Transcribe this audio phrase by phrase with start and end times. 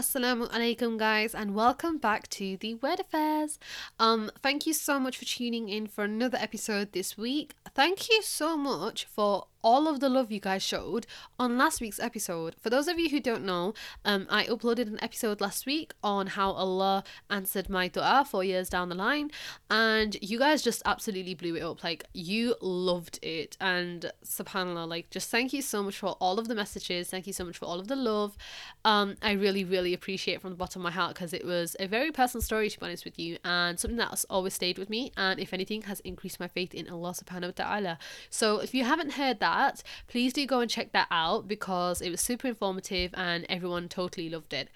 [0.00, 3.58] Assalamu alaikum guys and welcome back to the Word Affairs.
[3.98, 7.52] Um thank you so much for tuning in for another episode this week.
[7.74, 11.06] Thank you so much for all of the love you guys showed
[11.38, 12.56] on last week's episode.
[12.60, 13.74] For those of you who don't know,
[14.04, 18.68] um, I uploaded an episode last week on how Allah answered my dua four years
[18.68, 19.30] down the line,
[19.70, 21.84] and you guys just absolutely blew it up.
[21.84, 26.48] Like, you loved it, and subhanAllah, like, just thank you so much for all of
[26.48, 27.10] the messages.
[27.10, 28.36] Thank you so much for all of the love.
[28.84, 31.86] Um, I really, really appreciate from the bottom of my heart because it was a
[31.86, 35.12] very personal story, to be honest with you, and something that's always stayed with me,
[35.16, 37.98] and if anything, has increased my faith in Allah subhanahu wa ta'ala.
[38.30, 42.00] So, if you haven't heard that, that, please do go and check that out because
[42.00, 44.68] it was super informative and everyone totally loved it.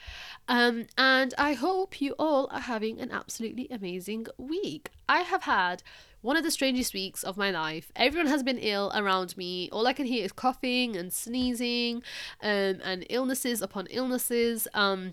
[0.48, 4.90] Um, and I hope you all are having an absolutely amazing week.
[5.08, 5.82] I have had
[6.22, 7.92] one of the strangest weeks of my life.
[7.94, 9.68] Everyone has been ill around me.
[9.70, 11.96] All I can hear is coughing and sneezing
[12.42, 14.66] um, and illnesses upon illnesses.
[14.72, 15.12] Um,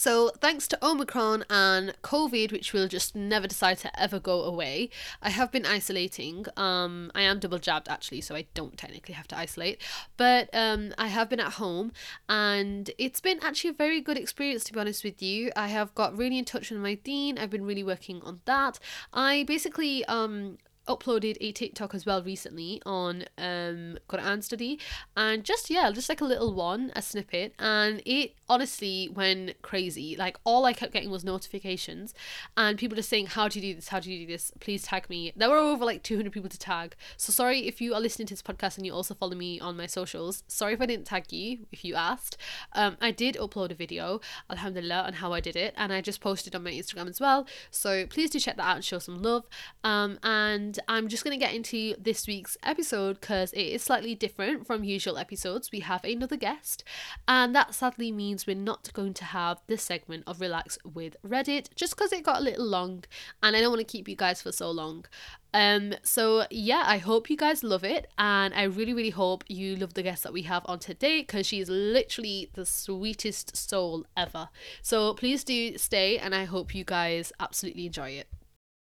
[0.00, 4.88] so, thanks to Omicron and COVID, which will just never decide to ever go away,
[5.20, 6.46] I have been isolating.
[6.56, 9.82] Um, I am double jabbed actually, so I don't technically have to isolate,
[10.16, 11.92] but um, I have been at home
[12.30, 15.52] and it's been actually a very good experience to be honest with you.
[15.54, 18.78] I have got really in touch with my deen, I've been really working on that.
[19.12, 20.56] I basically um,
[20.90, 24.78] uploaded a TikTok as well recently on um Quran study.
[25.16, 27.54] And just yeah just like a little one a snippet.
[27.58, 30.16] And it honestly went crazy.
[30.16, 32.14] Like all I kept getting was notifications.
[32.56, 33.88] And people just saying how do you do this?
[33.88, 34.52] How do you do this?
[34.60, 35.32] Please tag me.
[35.36, 36.96] There were over like 200 people to tag.
[37.16, 39.76] So sorry if you are listening to this podcast and you also follow me on
[39.76, 40.42] my socials.
[40.48, 42.36] Sorry if I didn't tag you if you asked.
[42.72, 45.74] Um I did upload a video alhamdulillah on how I did it.
[45.76, 47.46] And I just posted on my Instagram as well.
[47.70, 49.44] So please do check that out and show some love.
[49.84, 54.14] Um and I'm just going to get into this week's episode because it is slightly
[54.14, 55.70] different from usual episodes.
[55.72, 56.84] We have another guest,
[57.26, 61.74] and that sadly means we're not going to have this segment of Relax with Reddit
[61.74, 63.04] just because it got a little long
[63.42, 65.04] and I don't want to keep you guys for so long.
[65.52, 69.76] Um, so yeah, I hope you guys love it, and I really, really hope you
[69.76, 74.06] love the guest that we have on today because she is literally the sweetest soul
[74.16, 74.48] ever.
[74.82, 78.28] So please do stay, and I hope you guys absolutely enjoy it.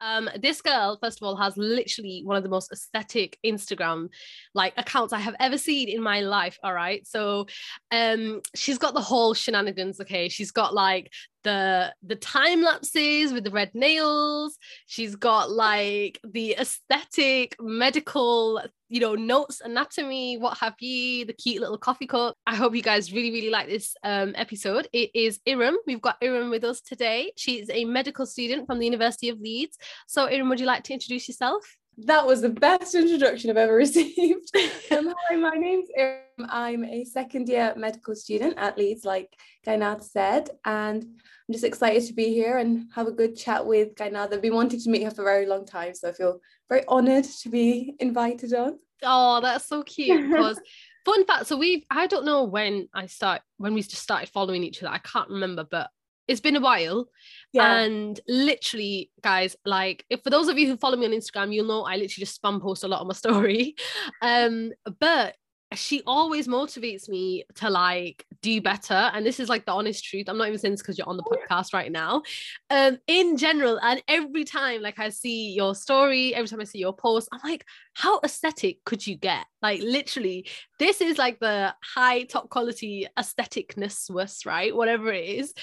[0.01, 4.09] Um, this girl, first of all, has literally one of the most aesthetic Instagram
[4.53, 6.57] like accounts I have ever seen in my life.
[6.63, 7.05] All right.
[7.07, 7.47] So
[7.91, 10.29] um she's got the whole shenanigans, okay.
[10.29, 11.11] She's got like
[11.43, 14.57] the the time lapses with the red nails.
[14.87, 18.61] She's got like the aesthetic medical,
[18.95, 22.37] you know, notes, anatomy, what have you, the cute little coffee cup.
[22.47, 24.87] I hope you guys really, really like this um, episode.
[24.93, 25.75] It is Iram.
[25.85, 27.33] We've got Iram with us today.
[27.35, 29.77] She's a medical student from the University of Leeds.
[30.07, 31.75] So, Iram, would you like to introduce yourself?
[31.97, 34.51] That was the best introduction I've ever received.
[34.91, 36.21] um, hi, my name's Iram.
[36.49, 39.29] I'm a second year medical student at Leeds, like
[39.65, 43.95] Kaiynath said, and I'm just excited to be here and have a good chat with
[43.95, 44.33] Kaiynath.
[44.33, 46.85] I've been wanting to meet her for a very long time, so I feel very
[46.87, 48.79] honoured to be invited on.
[49.03, 50.29] Oh, that's so cute.
[50.29, 50.59] Because
[51.05, 54.63] fun fact, so we've I don't know when I start when we just started following
[54.63, 54.91] each other.
[54.91, 55.89] I can't remember, but
[56.27, 57.07] it's been a while.
[57.53, 57.77] Yeah.
[57.77, 61.67] And literally, guys, like if for those of you who follow me on Instagram, you'll
[61.67, 63.75] know I literally just spam post a lot on my story.
[64.21, 65.35] Um, but
[65.73, 70.29] she always motivates me to like do better and this is like the honest truth.
[70.29, 72.21] I'm not even saying this because you're on the podcast right now.
[72.69, 76.79] Um in general and every time like i see your story every time i see
[76.79, 77.65] your post i'm like
[77.95, 79.45] how aesthetic could you get?
[79.61, 80.47] Like literally
[80.79, 84.75] this is like the high top quality aestheticness was right?
[84.75, 85.53] Whatever it is.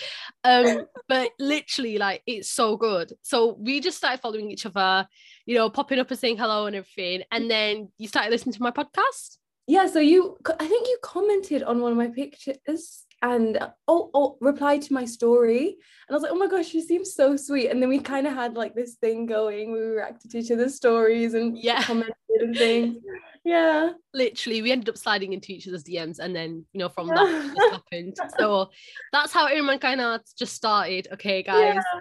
[0.43, 3.13] Um but literally like it's so good.
[3.23, 5.07] So we just started following each other
[5.47, 8.63] you know popping up and saying hello and everything and then you started listening to
[8.63, 13.57] my podcast yeah so you i think you commented on one of my pictures and
[13.87, 15.67] oh, oh replied to my story.
[15.67, 17.69] And i was like oh my gosh she seems so sweet.
[17.69, 19.73] And then we kind of had like this thing going.
[19.73, 21.83] We reacted to each other's stories and yeah.
[21.85, 22.99] commented and things.
[23.45, 23.91] Yeah.
[24.13, 27.15] Literally we ended up sliding into each other's dms and then you know from yeah.
[27.15, 28.17] that happened.
[28.39, 28.71] So
[29.13, 31.09] that's how Iram kind of just started.
[31.13, 31.77] Okay guys.
[31.77, 32.01] Yeah.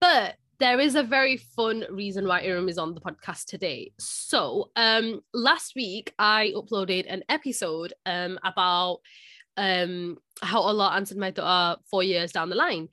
[0.00, 3.92] but there is a very fun reason why Iram is on the podcast today.
[3.98, 9.00] So, um, last week I uploaded an episode um about
[9.56, 12.88] um how Allah answered my dua four years down the line.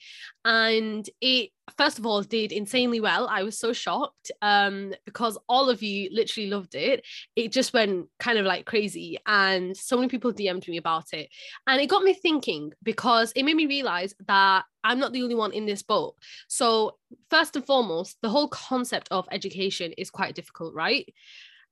[0.45, 3.27] And it first of all did insanely well.
[3.27, 7.05] I was so shocked um because all of you literally loved it.
[7.35, 11.29] It just went kind of like crazy and so many people DM'd me about it.
[11.67, 15.35] And it got me thinking because it made me realize that I'm not the only
[15.35, 16.15] one in this boat.
[16.47, 16.97] So
[17.29, 21.11] first and foremost, the whole concept of education is quite difficult, right?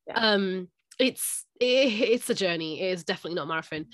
[0.07, 0.19] Yeah.
[0.19, 0.69] Um
[1.01, 2.81] it's it's a journey.
[2.81, 3.85] It is definitely not a marathon.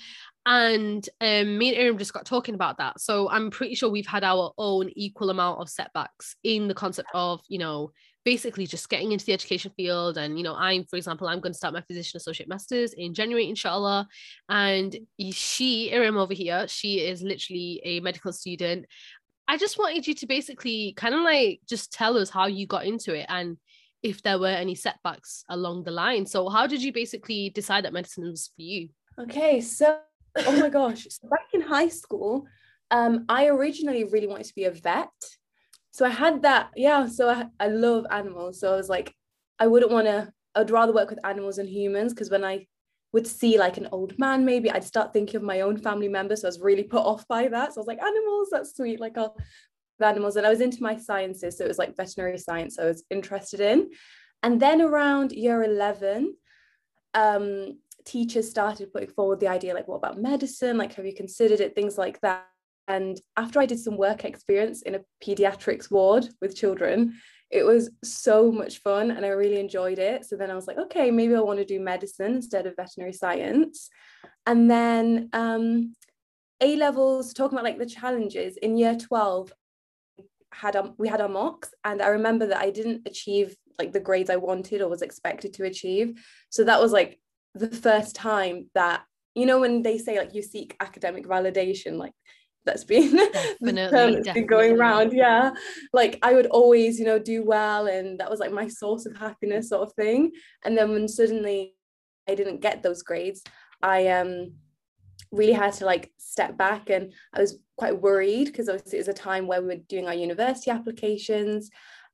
[0.46, 3.00] And um, me and Iram just got talking about that.
[3.00, 7.10] So I'm pretty sure we've had our own equal amount of setbacks in the concept
[7.12, 7.92] of, you know,
[8.24, 10.16] basically just getting into the education field.
[10.16, 13.12] And, you know, I'm, for example, I'm going to start my physician associate masters in
[13.12, 14.08] January, inshallah.
[14.48, 14.96] And
[15.30, 18.86] she, Iram over here, she is literally a medical student.
[19.46, 22.86] I just wanted you to basically kind of like just tell us how you got
[22.86, 23.58] into it and
[24.02, 26.26] if there were any setbacks along the line.
[26.26, 28.88] So, how did you basically decide that medicine was for you?
[29.18, 29.98] Okay, so
[30.36, 32.46] oh my gosh, so back in high school,
[32.90, 35.08] um, I originally really wanted to be a vet.
[35.90, 37.06] So I had that, yeah.
[37.06, 38.60] So I, I love animals.
[38.60, 39.14] So I was like,
[39.58, 42.66] I wouldn't want to, I'd rather work with animals than humans because when I
[43.12, 46.42] would see like an old man, maybe I'd start thinking of my own family members.
[46.42, 47.74] So I was really put off by that.
[47.74, 49.00] So I was like, animals, that's sweet.
[49.00, 49.36] Like I'll
[50.02, 50.36] animals.
[50.36, 51.58] And I was into my sciences.
[51.58, 53.90] So it was like veterinary science I was interested in.
[54.42, 56.34] And then around year 11,
[57.14, 57.78] um,
[58.08, 61.74] teachers started putting forward the idea like what about medicine like have you considered it
[61.74, 62.46] things like that
[62.88, 67.12] and after i did some work experience in a pediatrics ward with children
[67.50, 70.78] it was so much fun and i really enjoyed it so then i was like
[70.78, 73.90] okay maybe i want to do medicine instead of veterinary science
[74.46, 75.94] and then um,
[76.62, 79.52] a levels talking about like the challenges in year 12
[80.52, 84.00] had um, we had our mocks and i remember that i didn't achieve like the
[84.00, 86.20] grades i wanted or was expected to achieve.
[86.50, 87.18] So that was like
[87.54, 89.02] the first time that
[89.34, 92.12] you know when they say like you seek academic validation like
[92.64, 94.42] that's been definitely, definitely.
[94.42, 95.52] going around yeah.
[95.92, 99.16] Like i would always you know do well and that was like my source of
[99.16, 100.32] happiness sort of thing.
[100.64, 101.74] And then when suddenly
[102.28, 103.42] i didn't get those grades
[103.82, 104.52] i um
[105.32, 109.08] really had to like step back and i was quite worried because obviously it was
[109.08, 111.70] a time where we were doing our university applications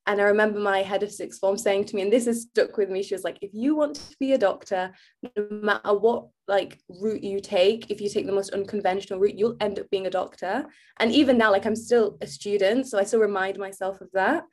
[0.07, 2.77] and I remember my head of sixth form saying to me, and this has stuck
[2.77, 4.91] with me, she was like, if you want to be a doctor,
[5.23, 9.57] no matter what like route you take, if you take the most unconventional route, you'll
[9.59, 10.67] end up being a doctor.
[10.97, 14.43] And even now, like I'm still a student, so I still remind myself of that.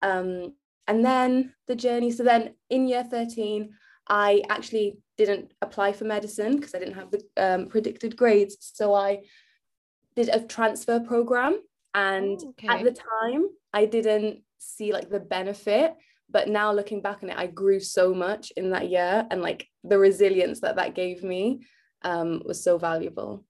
[0.00, 0.54] Um,
[0.86, 2.10] and then the journey.
[2.10, 3.70] So then in year 13,
[4.08, 8.56] I actually didn't apply for medicine because I didn't have the um, predicted grades.
[8.60, 9.22] So I
[10.16, 11.60] did a transfer program.
[11.94, 12.68] And oh, okay.
[12.68, 15.94] at the time, I didn't see like the benefit
[16.30, 19.68] but now looking back on it i grew so much in that year and like
[19.84, 21.60] the resilience that that gave me
[22.02, 23.44] um, was so valuable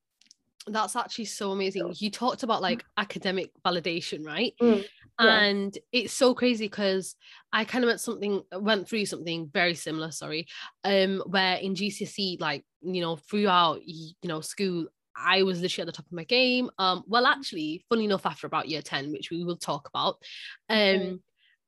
[0.69, 4.85] that's actually so amazing you talked about like academic validation right mm,
[5.21, 5.45] yeah.
[5.45, 7.17] and it's so crazy because
[7.53, 10.47] i kind of went something went through something very similar sorry
[10.85, 15.87] um where in gcse like you know throughout you know school I was literally at
[15.87, 16.71] the top of my game.
[16.79, 20.17] Um, well, actually, funny enough, after about year 10, which we will talk about,
[20.69, 21.21] um,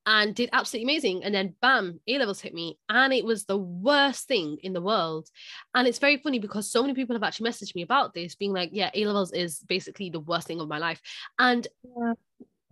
[0.04, 1.25] and did absolutely amazing.
[1.25, 4.81] And then bam, A levels hit me, and it was the worst thing in the
[4.81, 5.28] world.
[5.75, 8.52] And it's very funny because so many people have actually messaged me about this, being
[8.52, 11.00] like, yeah, A levels is basically the worst thing of my life.
[11.38, 12.14] And yeah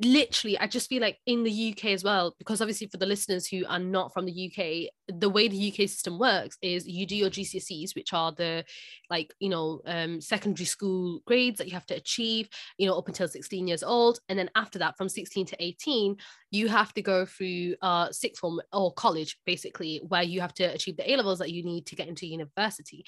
[0.00, 3.46] literally i just feel like in the uk as well because obviously for the listeners
[3.46, 7.14] who are not from the uk the way the uk system works is you do
[7.14, 8.64] your gcse's which are the
[9.11, 12.49] like you know um, secondary school grades that you have to achieve
[12.79, 14.19] you know up until 16 years old.
[14.29, 16.17] And then after that from 16 to 18
[16.50, 20.64] you have to go through uh sixth form or college basically where you have to
[20.64, 23.05] achieve the a levels that you need to get into university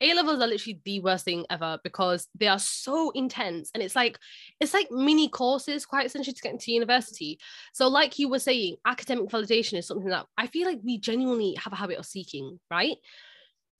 [0.00, 3.96] a levels are literally the worst thing ever because they are so intense and it's
[3.96, 4.18] like
[4.60, 7.38] it's like mini courses quite essentially to get into university.
[7.72, 11.54] So like you were saying academic validation is something that i feel like we genuinely
[11.54, 12.96] have a habit of seeking right?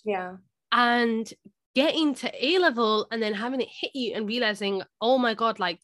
[0.05, 0.37] Yeah.
[0.73, 1.31] And
[1.75, 5.59] getting to a level and then having it hit you and realizing oh my god
[5.59, 5.79] like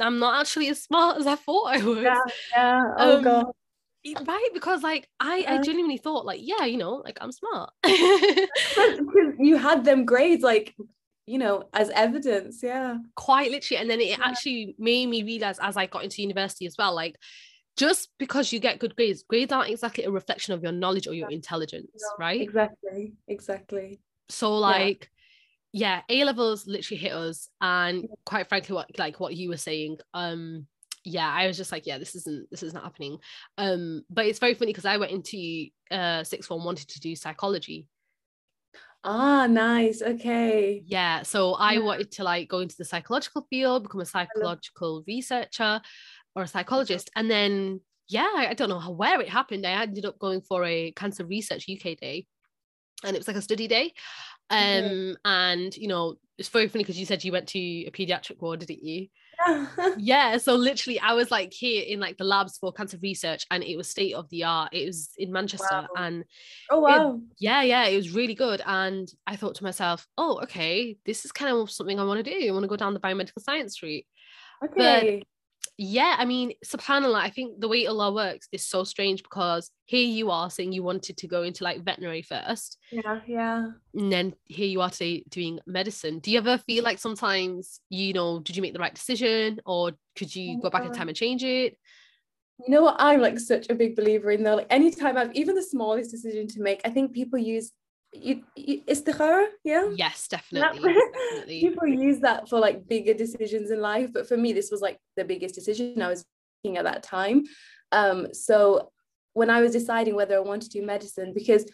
[0.00, 2.02] i'm not actually as smart as i thought i was.
[2.02, 2.18] Yeah,
[2.52, 2.82] yeah.
[2.98, 3.46] oh um, god
[4.26, 4.48] right?
[4.54, 7.70] Because like i i genuinely thought like yeah you know like i'm smart.
[9.40, 10.74] You had them grades like
[11.26, 12.96] you know as evidence yeah.
[13.14, 14.16] Quite literally and then it yeah.
[14.20, 17.16] actually made me realize as i got into university as well like
[17.76, 21.14] just because you get good grades grades aren't exactly a reflection of your knowledge or
[21.14, 22.40] your intelligence no, right?
[22.40, 24.00] exactly exactly.
[24.28, 25.10] So like
[25.72, 26.00] yeah.
[26.08, 29.98] yeah a levels literally hit us and quite frankly what like what you were saying
[30.12, 30.66] um
[31.08, 33.18] yeah i was just like yeah this isn't this is not happening.
[33.56, 37.16] Um but it's very funny because i went into uh sixth form wanted to do
[37.16, 37.86] psychology.
[39.04, 40.82] Ah nice okay.
[40.86, 41.80] Yeah so i yeah.
[41.80, 45.80] wanted to like go into the psychological field become a psychological researcher
[46.34, 49.66] or a psychologist and then yeah i don't know how where it happened.
[49.66, 52.26] I ended up going for a cancer research uk day
[53.04, 53.92] and it was like a study day.
[54.50, 58.40] Um and you know it's very funny because you said you went to a pediatric
[58.40, 59.08] ward didn't you
[59.98, 60.38] Yeah.
[60.38, 63.76] so literally i was like here in like the labs for cancer research and it
[63.76, 65.88] was state of the art it was in manchester Wow.
[65.96, 66.24] and
[66.70, 67.20] Oh wow.
[67.38, 71.32] yeah yeah it was really good and i thought to myself oh okay this is
[71.32, 73.82] kind of something i want to do i want to go down the biomedical science
[73.82, 74.04] route
[74.64, 75.22] Okay.
[75.76, 80.04] Yeah i mean subhanallah i think the way allah works is so strange because here
[80.04, 83.68] you are saying you wanted to go into like veterinary first yeah, yeah.
[83.94, 88.12] and then here you are today doing medicine do you ever feel like sometimes you
[88.12, 91.16] know did you make the right decision or could you go back in time and
[91.16, 91.76] change it
[92.66, 94.56] You know what I'm like such a big believer in though.
[94.56, 97.70] Like anytime I've even the smallest decision to make, I think people use
[98.12, 99.88] you, you istikhara, yeah.
[99.94, 100.38] yes Yeah.
[100.38, 104.70] definitely definitely people use that for like bigger decisions in life but for me this
[104.70, 106.24] was like the biggest decision i was
[106.64, 107.44] making at that time
[107.92, 108.90] um so
[109.34, 111.70] when i was deciding whether i wanted to do medicine because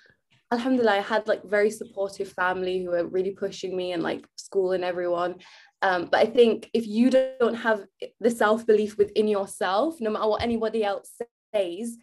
[0.53, 4.73] alhamdulillah i had like very supportive family who were really pushing me and like school
[4.73, 5.37] and everyone
[5.83, 7.85] um, but i think if you don't have
[8.21, 11.11] the self-belief within yourself no matter what anybody else
[11.55, 11.97] says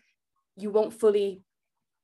[0.55, 1.41] you won't fully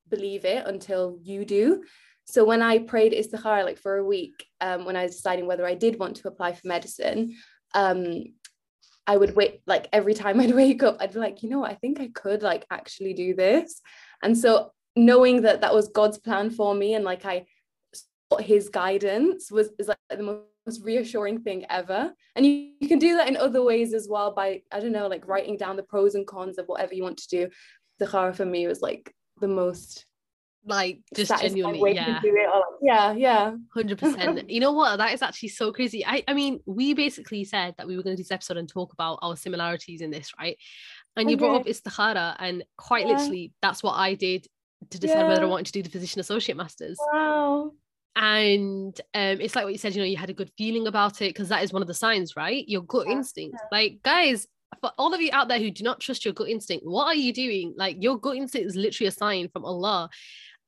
[0.09, 1.83] believe it until you do
[2.29, 5.65] so when I prayed istikhara like for a week, um, when I was deciding whether
[5.65, 7.35] I did want to apply for medicine,
[7.73, 8.25] um,
[9.07, 11.75] I would wait like every time I'd wake up, I'd be like, you know I
[11.75, 13.81] think I could like actually do this.
[14.21, 17.45] And so knowing that that was God's plan for me and like I
[17.93, 22.11] sought his guidance was is like the most reassuring thing ever.
[22.35, 25.07] And you, you can do that in other ways as well by, I don't know,
[25.07, 27.49] like writing down the pros and cons of whatever you want to do.
[28.01, 30.05] Istikhara for me was like the most
[30.65, 32.47] like just genuinely yeah to do it.
[32.47, 33.55] Or, like, yeah, yeah.
[33.73, 34.49] Hundred percent.
[34.49, 34.97] You know what?
[34.97, 36.05] That is actually so crazy.
[36.05, 38.67] I, I mean, we basically said that we were going to do this episode and
[38.67, 40.57] talk about our similarities in this, right?
[41.15, 41.71] And you brought up Okay.
[41.71, 43.13] istikhara, and quite Yeah.
[43.13, 44.47] literally, that's what I did
[44.89, 46.99] to decide whether I wanted to do the physician associate masters.
[47.11, 47.71] Wow.
[48.15, 49.95] And um, it's like what you said.
[49.95, 51.93] You know, you had a good feeling about it because that is one of the
[51.93, 52.67] signs, right?
[52.67, 53.57] Your gut Yeah, instinct.
[53.71, 54.47] Like, guys.
[54.81, 57.15] For all of you out there who do not trust your gut instinct, what are
[57.15, 57.73] you doing?
[57.77, 60.09] Like your gut instinct is literally a sign from Allah.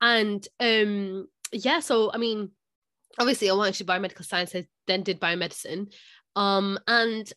[0.02, 2.52] And um, yeah, so I mean,
[3.20, 5.94] obviously I wanted to do biomedical science, I then did biomedicine.
[6.36, 7.32] Um, and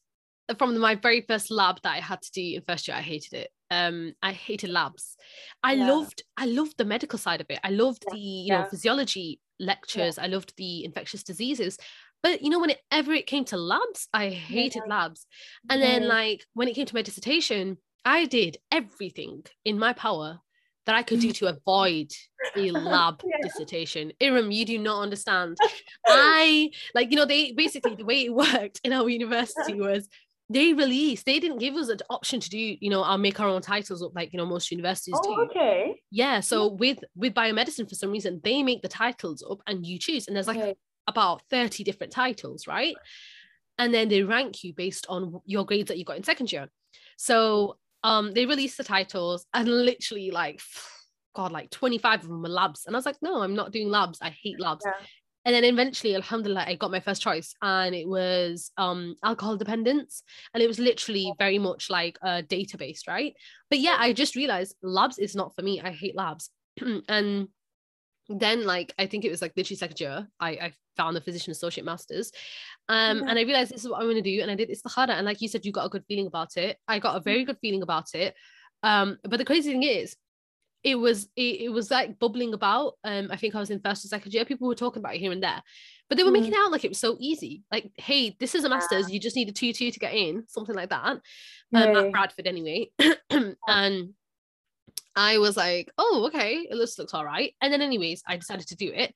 [0.59, 3.33] from my very first lab that I had to do in first year, I hated
[3.35, 3.51] it.
[3.71, 5.17] Um, I hated labs.
[5.63, 5.87] I Yeah.
[5.87, 7.59] loved, I loved the medical side of it.
[7.65, 10.19] I loved Yeah, the, you know, physiology lectures.
[10.19, 11.79] I loved the infectious diseases.
[12.23, 15.27] But you know, whenever it came to labs, I hated labs.
[15.69, 20.41] And then, like, when it came to my dissertation, I did everything in my power
[20.87, 22.11] that I could do to avoid
[22.57, 23.37] a lab Yeah.
[23.43, 24.13] dissertation.
[24.21, 25.57] Iram, you do not understand.
[26.07, 30.09] I like, you know, they basically the way it worked in our university was
[30.51, 33.49] they released, they didn't give us an option to do, you know, I'll make our
[33.49, 35.41] own titles up like, you know, most universities Oh, do.
[35.51, 36.01] okay.
[36.11, 36.41] Yeah.
[36.41, 36.77] So hmm.
[36.77, 40.27] with with biomedicine, for some reason, they make the titles up and you choose.
[40.27, 40.75] And there's like okay.
[41.07, 42.95] about 30 different titles, right?
[43.79, 46.69] And then they rank you based on your grades that you got in second year.
[47.17, 50.61] So um they released the titles and literally like
[51.35, 52.85] God, like 25 of them were labs.
[52.87, 54.19] And I was like, no, I'm not doing labs.
[54.21, 54.85] I hate labs.
[54.85, 54.93] Yeah.
[55.45, 60.23] And then eventually, alhamdulillah, I got my first choice and it was um alcohol dependence.
[60.55, 63.35] And it was literally very much like a database, right?
[63.71, 65.81] But yeah, I just realized labs is not for me.
[65.81, 66.51] I hate labs.
[67.09, 67.49] and
[68.29, 71.51] then like I think it was like literally second year, I, I found the physician
[71.51, 72.31] associate masters.
[72.89, 73.25] Um, Yeah.
[73.29, 74.41] and I realized this is what I'm gonna do.
[74.41, 75.13] And I did it's the harder.
[75.13, 76.79] And like you said, you got a good feeling about it.
[76.89, 78.35] I got a very good feeling about it.
[78.83, 80.17] Um, but the crazy thing is,
[80.85, 82.95] it was it, it was like bubbling about.
[83.05, 84.45] Um, I think I was in first or second year.
[84.45, 85.63] People were talking about it here and there,
[86.09, 87.63] but they were making it out like it was so easy.
[87.71, 89.11] Like, hey, this is a master's.
[89.11, 91.07] You just need a two two to get in, something like that.
[91.07, 91.21] Um,
[91.75, 91.99] Okay.
[92.07, 92.91] at Bradford anyway.
[93.31, 94.15] and
[95.15, 97.55] I was like, oh, okay, it looks looks all right.
[97.61, 99.15] And then, anyways, I decided to do it,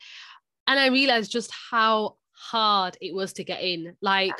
[0.67, 3.97] and I realized just how hard it was to get in.
[4.03, 4.35] Like,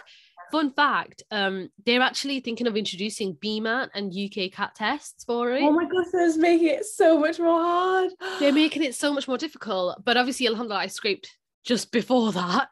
[0.53, 5.63] fun fact, um, they're actually thinking of introducing BMAT and UCAT tests for it.
[5.63, 8.11] Oh my gosh, that's making it so much more hard.
[8.39, 10.05] they're making it so much more difficult.
[10.05, 11.31] But obviously, alhamdulillah, I scraped
[11.65, 12.69] just before that.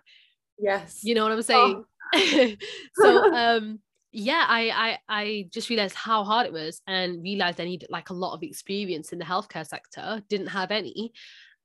[0.59, 1.01] yes.
[1.03, 1.85] You know what I'm saying?
[2.95, 3.81] so um
[4.15, 8.11] yeah I, I i just realized how hard it was and realized i needed like
[8.11, 11.13] a lot of experience in the healthcare sector didn't have any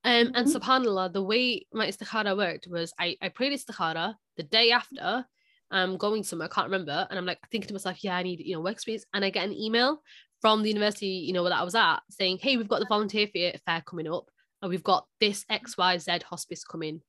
[0.03, 0.55] um and Mhm.
[0.55, 5.25] subhanallah the way my istikhara worked was i i prayed istikhara the day after
[5.69, 8.39] i'm going somewhere i can't remember and i'm like thinking to myself yeah i need
[8.39, 10.01] you know work experience and i get an email
[10.41, 13.27] from the university you know that i was at saying hey we've got the volunteer
[13.27, 14.25] fair fair coming up
[14.63, 17.01] and we've got this xyz hospice coming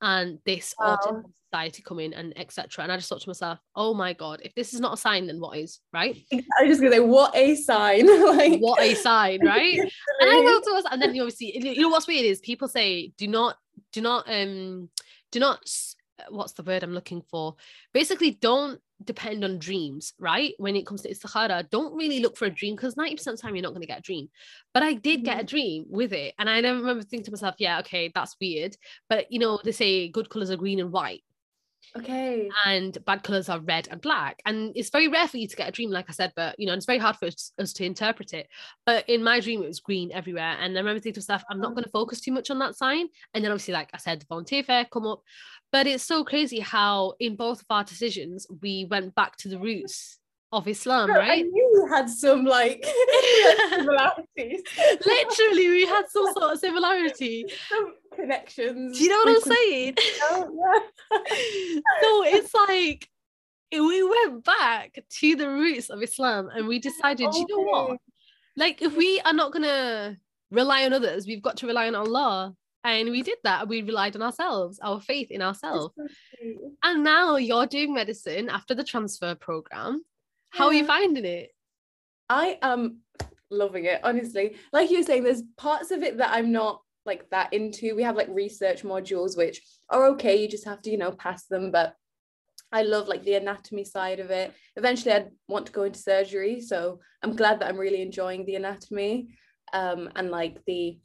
[0.00, 0.96] and this Wow.
[0.96, 4.54] autism society coming and etc and i just thought to myself oh my god if
[4.54, 7.54] this is not a sign then what is right I just gonna say, what a
[7.54, 8.06] sign!
[8.36, 9.78] like what a sign right
[10.20, 12.68] and I wrote to us, and then you obviously, you know what's weird is people
[12.68, 13.56] say, do not,
[13.92, 14.88] do not, um,
[15.30, 15.60] do not,
[16.30, 17.56] what's the word I'm looking for?
[17.92, 20.54] Basically, don't depend on dreams, right?
[20.58, 23.36] When it comes to istikhara, don't really look for a dream because 90% of the
[23.36, 24.28] time you're not going to get a dream.
[24.74, 25.46] But I did get a Mm-hmm.
[25.46, 26.34] dream with it.
[26.38, 28.76] And I never remember thinking to myself, yeah, okay, that's weird.
[29.08, 31.22] But you know, they say good colors are green and white
[31.96, 32.48] Okay.
[32.64, 34.40] and bad colors are red and black.
[34.44, 36.66] And it's very rare for you to get a dream, like I said, but you
[36.66, 38.48] know, it's very hard for us, us to interpret it.
[38.84, 40.56] But in my dream, it was green everywhere.
[40.60, 41.72] And I remember thinking to myself, I'm not mm.
[41.72, 41.74] Oh.
[41.74, 43.08] going to focus too much on that sign.
[43.34, 45.22] And then obviously, like I said, the volunteer fair come up.
[45.72, 49.58] But it's so crazy how in both of our decisions, we went back to the
[49.58, 50.18] roots
[50.56, 51.44] of Islam, Girl, I right?
[51.46, 52.84] knew we had some like
[53.70, 54.62] similarities.
[55.06, 57.44] Literally, we had some sort of similarity.
[57.68, 58.98] some connections.
[58.98, 59.96] Do you know what I'm saying?
[60.30, 61.80] Yeah.
[62.02, 63.08] so it's like
[63.72, 67.98] we went back to the roots of Islam and we decided, "Do you know what?
[68.56, 70.16] Like, if we are not gonna
[70.50, 72.54] rely on others, we've got to rely on Allah.
[72.84, 73.66] And we did that.
[73.66, 75.92] We relied on ourselves, our faith in ourselves.
[75.96, 76.72] So.
[76.84, 80.02] And now you're doing medicine after the transfer program.
[80.56, 81.50] How are you finding it?
[82.28, 83.00] I am
[83.50, 84.56] loving it, honestly.
[84.72, 87.94] Like you were saying, there's parts of it that I'm not like that into.
[87.94, 89.60] We have like research modules which
[89.90, 91.70] are okay, you just have to, you know, pass them.
[91.70, 91.94] But
[92.72, 94.52] I love like the anatomy side of it.
[94.76, 96.60] Eventually I'd want to go into surgery.
[96.60, 99.28] So I'm glad that I'm really enjoying the anatomy
[99.72, 100.96] um and like the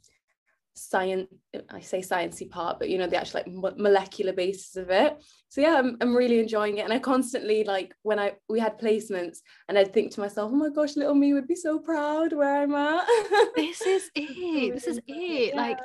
[0.74, 1.28] science
[1.70, 5.22] I say sciencey part, but you know, the actual like mo- molecular basis of it.
[5.48, 6.84] So yeah, I'm, I'm really enjoying it.
[6.84, 9.38] And I constantly like when I we had placements
[9.68, 12.62] and I'd think to myself, oh my gosh, little me would be so proud where
[12.62, 13.04] I'm at.
[13.56, 14.72] This is it.
[14.74, 15.54] This is it.
[15.54, 15.78] Like,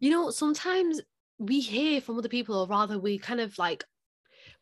[0.00, 1.00] you know, sometimes
[1.38, 3.84] we hear from other people, or rather, we kind of like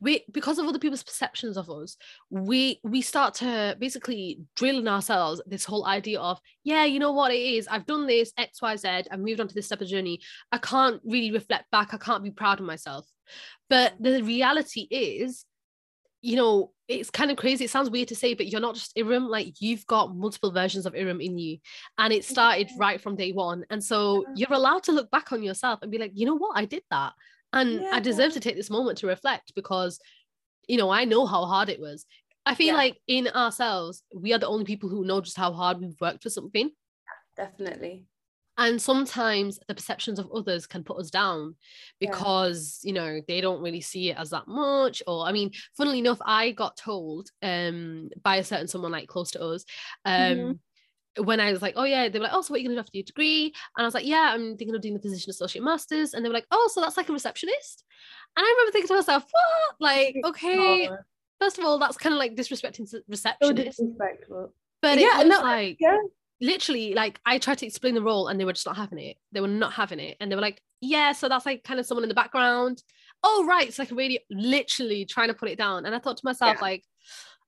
[0.00, 1.96] we because of other people's perceptions of us,
[2.30, 7.12] we we start to basically drill in ourselves this whole idea of, yeah, you know
[7.12, 7.66] what it is.
[7.68, 8.88] I've done this X, Y, Z.
[9.10, 10.20] I've moved on to this step of journey.
[10.52, 11.94] I can't really reflect back.
[11.94, 13.06] I can't be proud of myself.
[13.70, 15.44] But the reality is,
[16.20, 17.64] you know, it's kind of crazy.
[17.64, 19.28] It sounds weird to say, but you're not just Iram.
[19.28, 21.58] Like you've got multiple versions of Iram in you,
[21.98, 23.64] and it started right from day one.
[23.70, 26.58] And so you're allowed to look back on yourself and be like, you know what,
[26.58, 27.12] I did that,
[27.54, 29.98] and I deserve to take this moment to reflect because,
[30.68, 32.04] you know, I know how hard it was.
[32.46, 32.76] I feel Yeah.
[32.76, 36.22] like in ourselves, we are the only people who know just how hard we've worked
[36.22, 36.70] for something.
[37.36, 38.06] Definitely.
[38.56, 41.56] And sometimes the perceptions of others can put us down
[41.98, 42.10] Yeah.
[42.10, 45.02] because, you know, they don't really see it as that much.
[45.08, 49.32] Or, I mean, funnily enough, I got told um, by a certain someone like close
[49.32, 49.64] to us.
[50.04, 50.58] Um, Mhm.
[51.18, 52.76] When I was like, oh yeah, they were like, oh, so what are you gonna
[52.76, 53.52] do after your degree?
[53.76, 56.12] And I was like, yeah, I'm thinking of doing the physician associate masters.
[56.14, 57.84] And they were like, oh, so that's like a receptionist.
[58.36, 59.76] And I remember thinking to myself, what?
[59.80, 60.96] Like, okay, Oh,
[61.40, 64.52] first of all, that's kind of like disrespecting to so disrespectful.
[64.82, 65.98] But Yeah, it was no, like, yeah.
[66.40, 69.16] literally like I tried to explain the role and they were just not having it.
[69.32, 70.16] They were not having it.
[70.20, 72.82] And they were like, yeah, so that's like kind of someone in the background.
[73.22, 73.66] Oh, right.
[73.68, 75.86] It's like a radio, literally trying to put it down.
[75.86, 76.60] And I thought to myself, Yeah.
[76.60, 76.84] like,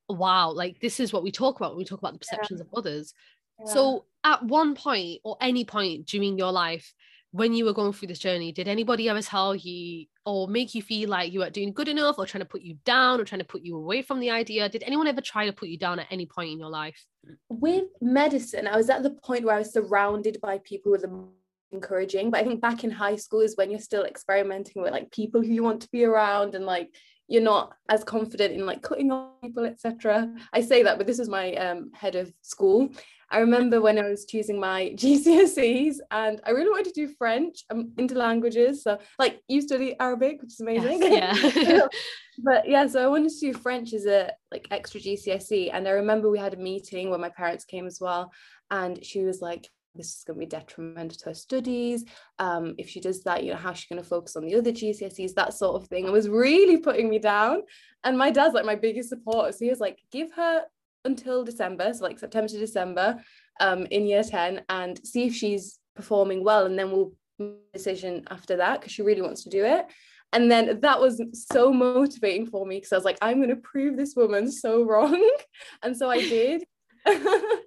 [0.08, 2.68] wow, like this is what we talk about when we talk about the perceptions of
[2.74, 3.12] others.
[3.58, 3.72] Yeah.
[3.72, 6.92] So at one point or any point during your life,
[7.32, 10.82] when you were going through this journey, did anybody ever tell you or make you
[10.82, 13.40] feel like you weren't doing good enough or trying to put you down or trying
[13.40, 14.68] to put you away from the idea?
[14.68, 17.06] Did anyone ever try to put you down at any point in your life?
[17.48, 21.28] with medicine, I was at the point where I was surrounded by people who were
[21.72, 22.30] encouraging.
[22.30, 25.42] But I think back in high school is when you're still experimenting with like people
[25.42, 26.94] who you want to be around and like
[27.28, 30.32] you're not as confident in like cutting off people, etc.
[30.52, 32.90] I say that, but this was my um, head of school.
[33.30, 37.64] I remember when I was choosing my GCSEs and I really wanted to do French.
[37.70, 38.82] I'm into languages.
[38.82, 41.02] So like you study Arabic, which is amazing.
[41.02, 41.86] Yes, yeah.
[42.38, 45.70] but yeah, so I wanted to do French as a like extra GCSE.
[45.72, 48.32] And I remember we had a meeting where my parents came as well.
[48.70, 52.04] And she was like, this is going to be detrimental to her studies.
[52.38, 54.72] Um, if she does that, you know, how's she going to focus on the other
[54.72, 56.06] GCSEs, that sort of thing.
[56.06, 57.62] It was really putting me down.
[58.04, 59.52] And my dad's like my biggest supporter.
[59.52, 60.62] So he was like, give her
[61.04, 63.22] until December, so like September to December,
[63.60, 66.66] um, in year 10, and see if she's performing well.
[66.66, 69.86] And then we'll make a decision after that because she really wants to do it.
[70.32, 73.56] And then that was so motivating for me because I was like, I'm going to
[73.56, 75.30] prove this woman so wrong.
[75.82, 76.64] and so I did.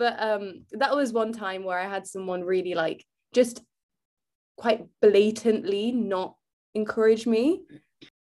[0.00, 3.62] but um, that was one time where I had someone really like just
[4.56, 6.36] quite blatantly not
[6.74, 7.64] encourage me,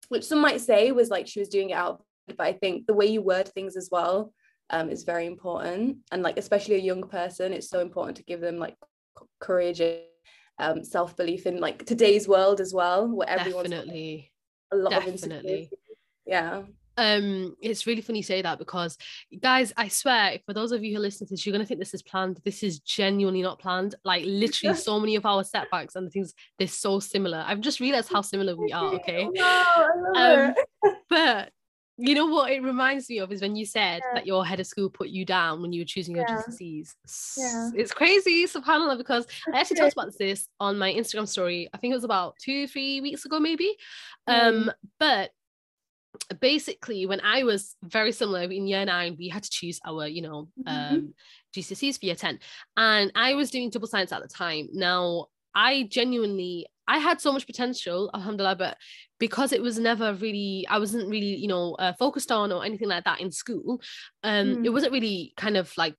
[0.09, 2.03] which some might say was like she was doing it out.
[2.27, 4.33] But I think the way you word things as well
[4.69, 5.99] um, is very important.
[6.11, 8.75] And like, especially a young person, it's so important to give them like
[9.39, 10.01] courage and
[10.59, 14.29] um, self belief in like today's world as well, where everyone's Definitely.
[14.73, 15.37] a lot of Definitely.
[15.37, 15.69] insecurity.
[16.25, 16.63] Yeah.
[16.97, 18.97] Um, it's really funny you say that because
[19.41, 21.93] guys, I swear, for those of you who listen to this, you're gonna think this
[21.93, 22.39] is planned.
[22.43, 23.95] This is genuinely not planned.
[24.03, 27.43] Like literally so many of our setbacks and the things they're so similar.
[27.47, 29.27] I've just realized how similar we are, okay?
[29.33, 30.93] No, I love Um.
[31.09, 31.51] But
[31.97, 34.13] You know what it reminds me of is when you said Yeah.
[34.15, 36.37] that your head of school put you down when you were choosing your Yeah.
[36.47, 36.95] GCSEs.
[37.37, 37.69] Yeah.
[37.75, 41.69] It's crazy, subhanAllah, because I actually talked about this on my Instagram story.
[41.73, 43.75] I think it was about two, three weeks ago, maybe.
[44.27, 44.73] Um, Mm.
[44.99, 45.31] but
[46.39, 50.21] basically when I was very similar in year nine, we had to choose our, you
[50.21, 50.67] know, Mhm.
[50.67, 51.13] um
[51.55, 52.39] GCSEs for year 10.
[52.77, 54.69] And I was doing double science at the time.
[54.73, 58.77] Now I genuinely I had so much potential, alhamdulillah, but
[59.19, 62.89] because it was never really, I wasn't really, you know, uh, focused on or anything
[62.89, 63.81] like that in school,
[64.23, 64.73] um, it Mm.
[64.73, 65.95] wasn't really kind of like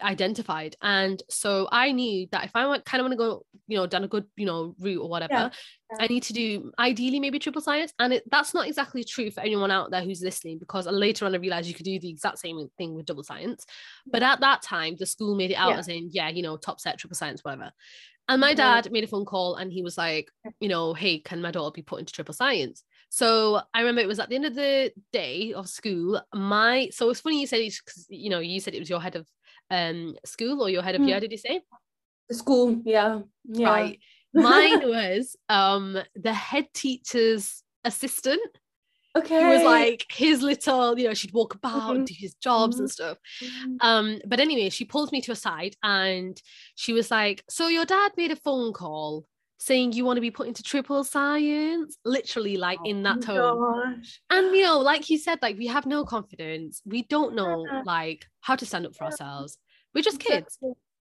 [0.00, 0.76] identified.
[0.82, 3.86] And so I knew that if I want kind of want to go, you know,
[3.86, 5.50] down a good, you know, route or whatever, Yeah.
[6.00, 7.92] I need to do ideally maybe triple science.
[7.98, 11.34] And it, that's not exactly true for anyone out there who's listening because later on
[11.34, 13.66] I realized you could do the exact same thing with double science.
[14.06, 15.78] But at that time, the school made it out Yeah.
[15.78, 17.72] as in, yeah, you know, top set, triple science, whatever.
[18.28, 21.42] And my dad made a phone call and he was like, you know, hey, can
[21.42, 22.84] my daughter be put into triple science?
[23.10, 26.22] So I remember it was at the end of the day of school.
[26.32, 29.16] My so it's funny you said because you know you said it was your head
[29.16, 29.26] of
[29.72, 31.08] um school or your head of Mm.
[31.08, 31.20] year.
[31.20, 31.62] Did you say?
[32.28, 33.22] The school, yeah.
[33.44, 33.70] Yeah.
[33.70, 33.98] Right.
[34.34, 38.40] Mine was um the head teacher's assistant.
[39.18, 39.40] Okay.
[39.40, 42.06] He was like his little, you know, she'd walk about and Mhm.
[42.06, 42.92] do his jobs and Mhm.
[42.92, 43.18] stuff.
[43.42, 43.76] Mm.
[43.88, 46.40] Um, but anyway, she pulled me to a side and
[46.76, 49.26] she was like, So your dad made a phone call
[49.64, 53.94] saying you want to be put into triple science, literally like in that Oh tone.
[53.96, 54.20] gosh.
[54.30, 56.82] And you know, like you said, like we have no confidence.
[56.84, 57.82] We don't know Yeah.
[57.84, 59.10] like how to stand up for Yeah.
[59.10, 59.58] ourselves.
[59.94, 60.58] We're just kids.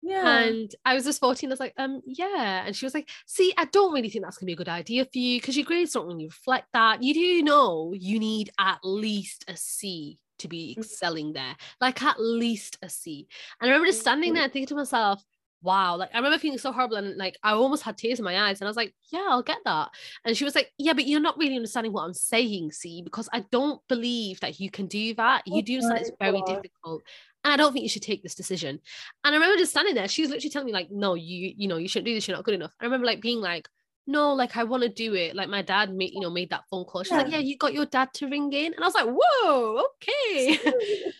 [0.02, 0.38] Yeah.
[0.40, 1.50] And I was just 14.
[1.50, 2.64] I was like, um, yeah.
[2.66, 5.04] And she was like, see, I don't really think that's gonna be a good idea
[5.04, 7.02] for you because your grades don't really reflect that.
[7.02, 10.82] You do know you need at least a C to be Mhm.
[10.82, 11.56] excelling there.
[11.80, 13.26] Like at least a C.
[13.60, 14.34] And I remember just standing Mhm.
[14.34, 15.24] there thinking to myself,
[15.64, 18.48] wow, like I remember feeling so horrible and like I almost had tears in my
[18.48, 18.60] eyes.
[18.60, 19.88] And I was like, yeah, I'll get that.
[20.24, 23.28] And she was like, yeah, but you're not really understanding what I'm saying, see, because
[23.32, 25.42] I don't believe that you can do that.
[25.48, 27.02] Oh you Oh do something it's very difficult.
[27.42, 28.80] And I don't think you should take this decision.
[29.24, 30.08] And I remember just standing there.
[30.08, 32.28] She was literally telling me, like, no, you, you know, you shouldn't do this.
[32.28, 32.74] You're not good enough.
[32.80, 33.68] I remember like being like,
[34.06, 35.34] no, like I want to do it.
[35.34, 37.02] Like my dad made, you know, made that phone call.
[37.02, 37.38] She's like, Yeah.
[37.38, 38.74] yeah, you got your dad to ring in.
[38.74, 40.58] And I was like, whoa, okay.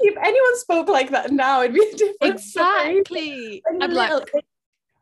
[0.01, 3.63] if anyone spoke like that now, it'd be a different exactly.
[3.81, 4.11] I'd be like,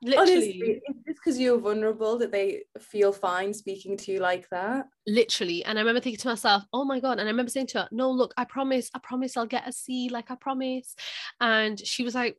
[0.03, 4.49] literally, honestly, it's just because you're vulnerable that they feel fine speaking to you like
[4.51, 4.87] that.
[5.07, 5.65] literally.
[5.65, 7.19] And I remember thinking to myself, oh my God.
[7.19, 9.73] And I remember saying to her, no, look, I promise, I promise I'll get a
[9.73, 10.95] C, like I promise.
[11.41, 12.37] And she was like,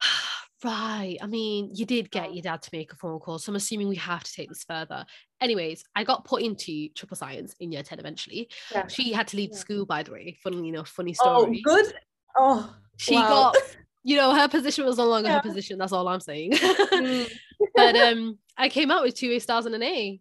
[0.64, 1.16] right.
[1.20, 2.32] I mean, you did get Oh.
[2.32, 3.38] your dad to make a phone call.
[3.38, 5.04] So I'm assuming we have to take this further.
[5.40, 8.48] Anyways, I got put into triple science in year 10 eventually.
[8.72, 8.86] Yeah.
[8.86, 9.58] She had to leave Yeah.
[9.58, 10.38] school, by the way.
[10.42, 11.62] Funnily enough, funny story.
[11.66, 11.94] Oh, good.
[12.36, 13.28] Oh, She wow.
[13.52, 13.56] got,
[14.02, 15.36] you know, her position was no longer Yeah.
[15.36, 15.78] her position.
[15.78, 16.52] That's all I'm saying.
[16.52, 17.30] Mm.
[17.74, 20.20] but um I came out with two A stars and an A,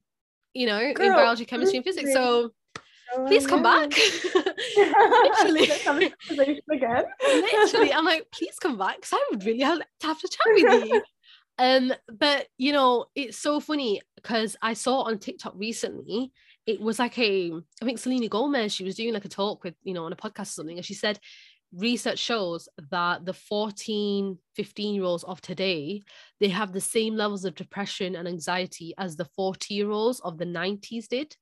[0.53, 2.11] you know, in biology, chemistry, and physics.
[2.13, 2.51] So
[3.15, 3.91] Oh, please come back.
[4.75, 5.69] Literally.
[5.69, 7.03] A conversation again.
[7.21, 10.53] Literally, I'm like, please come back because I would really have to have to chat
[10.53, 11.01] with you.
[11.59, 16.31] Um, but you know, it's so funny because I saw on TikTok recently,
[16.65, 19.75] it was like a, I think Selena Gomez, she was doing like a talk with,
[19.83, 21.19] you know, on a podcast or something, and she said
[21.75, 26.01] research shows that the 14, 15 year olds of today,
[26.39, 30.37] they have the same levels of depression and anxiety as the 40 year olds of
[30.37, 31.35] the 90s did.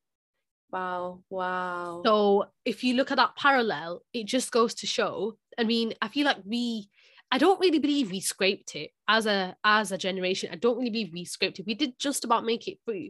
[0.72, 1.20] Wow.
[1.30, 2.02] Wow.
[2.06, 5.38] So if you look at that parallel, it just goes to show.
[5.58, 6.90] I mean, I feel like we
[7.34, 10.50] I don't really believe we scraped it as a as a generation.
[10.52, 11.66] I don't really believe we scraped it.
[11.66, 13.10] We did just about make it through.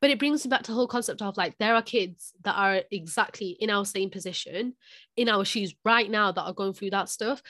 [0.00, 2.54] But it brings me back to the whole concept of like there are kids that
[2.54, 4.74] are exactly in our same position,
[5.16, 7.42] in our shoes right now that are going through that stuff,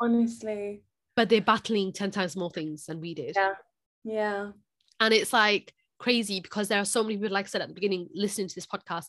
[0.00, 0.82] Honestly.
[1.14, 3.36] but they're battling 10 times more things than we did.
[3.36, 3.54] Yeah.
[4.02, 4.50] Yeah.
[4.98, 7.74] And it's like crazy because there are so many people, like I said at the
[7.74, 9.06] beginning, listening to this podcast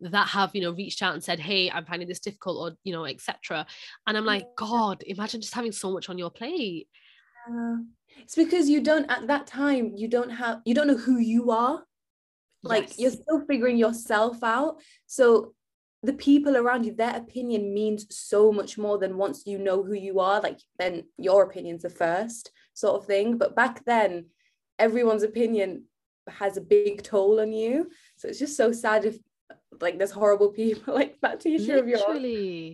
[0.00, 2.92] that have, you know, reached out and said, Hey, I'm finding this difficult or, you
[2.92, 3.64] know, etc.
[4.06, 6.88] And I'm like, God, imagine just having so much on your plate.
[7.48, 7.76] Yeah.
[8.18, 11.50] It's because you don't at that time you don't have you don't know who you
[11.50, 11.84] are.
[12.62, 12.98] Like Yes.
[12.98, 14.80] you're still figuring yourself out.
[15.06, 15.54] So
[16.02, 19.94] the people around you, their opinion means so much more than once you know who
[19.94, 23.38] you are, like then your opinion's the first sort of thing.
[23.38, 24.26] But back then,
[24.78, 25.84] everyone's opinion
[26.28, 27.90] has a big toll on you.
[28.16, 29.18] So it's just so sad if
[29.80, 32.02] like there's horrible people like that teacher of yours.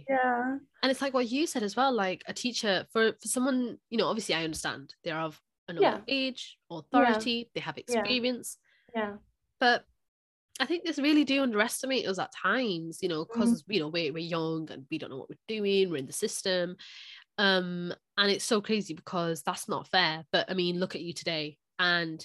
[0.08, 0.56] Yeah.
[0.82, 3.98] And it's like what you said as well, like a teacher for for someone, you
[3.98, 6.00] know, obviously I understand they're of an older Yeah.
[6.08, 8.58] age, authority, they have experience.
[8.94, 9.14] Yeah.
[9.60, 9.84] But
[10.60, 14.12] I think this really do underestimate us at times, you know, because you know we're,
[14.12, 16.76] we're young and we don't know what we're doing, we're in the system.
[17.38, 20.24] Um, and it's so crazy because that's not fair.
[20.32, 21.58] But I mean, look at you today.
[21.78, 22.24] And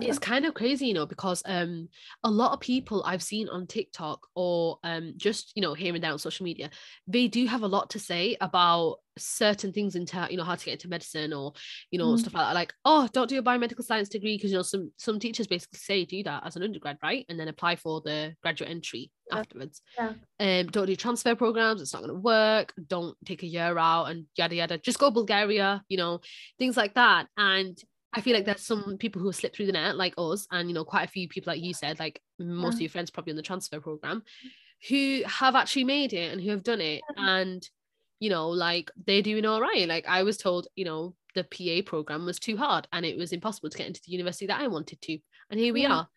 [0.00, 1.88] it's kind of crazy, you know, because um
[2.24, 6.02] a lot of people I've seen on TikTok or um just you know here and
[6.02, 6.70] there on social media,
[7.06, 10.54] they do have a lot to say about certain things in into you know how
[10.54, 11.52] to get into medicine or
[11.90, 12.18] you know Mm.
[12.18, 12.54] stuff like that.
[12.54, 15.78] Like, oh, don't do a biomedical science degree because you know some some teachers basically
[15.78, 17.26] say do that as an undergrad, right?
[17.28, 19.38] And then apply for the graduate entry Yeah.
[19.40, 19.82] afterwards.
[19.98, 20.14] Yeah.
[20.40, 22.72] Um, don't do transfer programs, it's not gonna work.
[22.86, 24.78] Don't take a year out and yada yada.
[24.78, 26.20] Just go Bulgaria, you know,
[26.58, 27.28] things like that.
[27.36, 27.78] And
[28.14, 30.74] I feel like there's some people who slip through the net, like us, and you
[30.74, 33.36] know, quite a few people, like you said, like most of your friends probably on
[33.36, 34.22] the transfer program,
[34.88, 37.68] who have actually made it and who have done it, and
[38.20, 39.88] you know, like they're doing all right.
[39.88, 43.32] Like I was told, you know, the PA program was too hard and it was
[43.32, 45.18] impossible to get into the university that I wanted to,
[45.50, 45.94] and here we Yeah.
[45.94, 46.08] are.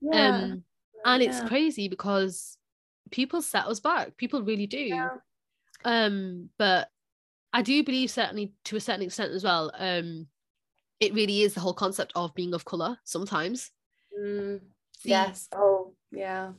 [0.00, 0.28] Yeah.
[0.28, 0.64] Um,
[1.04, 2.56] and it's crazy because
[3.10, 4.16] people set us back.
[4.16, 4.78] People really do.
[4.78, 5.08] Yeah.
[5.84, 6.88] Um, but
[7.52, 9.72] I do believe certainly to a certain extent as well.
[9.76, 10.28] Um,
[11.00, 12.98] it really is the whole concept of being of color.
[13.04, 13.70] Sometimes,
[14.18, 14.60] Mm,
[15.04, 15.48] yes.
[15.54, 16.52] Oh, yeah.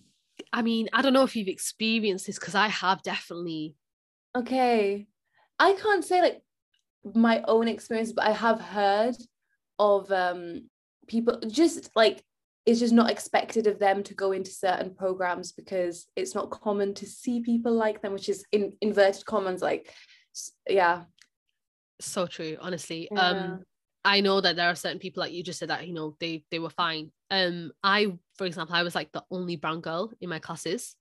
[0.54, 3.76] I mean, I don't know if you've experienced this because I have definitely.
[4.36, 5.08] Okay.
[5.60, 6.42] I can't say like
[7.14, 9.16] my own experience, but I have heard
[9.80, 10.70] of um
[11.08, 12.24] people just like
[12.66, 16.94] it's just not expected of them to go into certain programs because it's not common
[16.94, 19.94] to see people like them, which is in inverted commas like
[20.68, 21.04] yeah.
[22.00, 23.10] So true, honestly.
[23.12, 23.28] Yeah.
[23.28, 23.64] Um,
[24.04, 26.44] I know that there are certain people like you just said that you know they
[26.50, 27.12] they were fine.
[27.30, 30.96] Um, I, for example, I was like the only brown girl in my classes,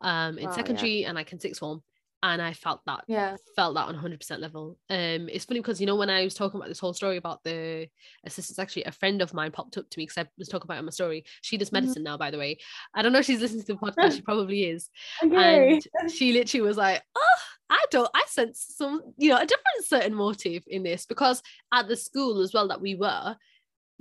[0.00, 0.52] um, in yeah.
[0.52, 1.82] secondary and like in sixth form,
[2.22, 3.36] and I felt that Yeah.
[3.54, 4.78] felt that on 100% level.
[4.90, 7.42] Um, it's funny because you know when I was talking about this whole story about
[7.44, 7.88] the
[8.24, 10.78] assistants, actually a friend of mine popped up to me because I was talking about
[10.78, 11.24] it my story.
[11.42, 11.74] She does Mhm.
[11.74, 12.58] medicine now, by the way.
[12.94, 14.16] I don't know if she's listening to the podcast.
[14.16, 14.90] She probably is.
[15.22, 15.72] Okay.
[15.74, 17.36] And she literally was like, "Oh,
[17.70, 18.10] I don't.
[18.14, 22.40] I sense some, you know, a different certain motive in this because at the school
[22.40, 23.36] as well that we were, uh,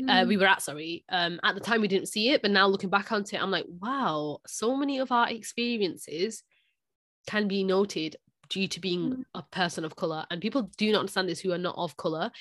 [0.01, 0.27] Mm.
[0.27, 2.89] we were at sorry um at the time we didn't see it but now looking
[2.89, 6.43] back onto it i'm like wow so many of our experiences
[7.27, 8.15] can be noted
[8.49, 9.23] due to being Mm.
[9.35, 12.31] a person of color and people do not understand this who are not of color